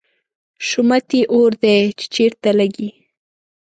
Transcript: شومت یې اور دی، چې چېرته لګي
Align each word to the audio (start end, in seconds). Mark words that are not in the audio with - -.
شومت 0.67 1.07
یې 1.17 1.21
اور 1.33 1.51
دی، 1.61 1.79
چې 1.99 2.05
چېرته 2.15 2.49
لګي 2.59 2.89